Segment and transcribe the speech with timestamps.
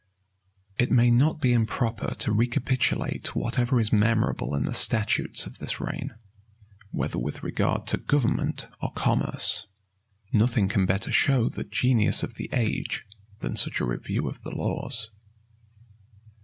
[0.79, 5.79] It may not be improper to recapitulate whatever is memorable in the statutes of this
[5.79, 6.15] reign,
[6.89, 9.67] whether with regard to government or commerce:
[10.33, 13.05] nothing can better show the genius of the age
[13.41, 15.11] than such a review of the laws.